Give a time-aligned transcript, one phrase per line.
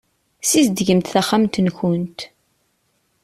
[0.43, 2.19] Ssizdgemt taxxamt-nkent.